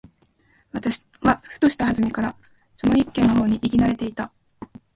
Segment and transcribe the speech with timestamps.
[0.71, 2.35] 私はふとした機会（はずみ）から
[2.75, 4.31] その一軒の方に行き慣（な）れていた。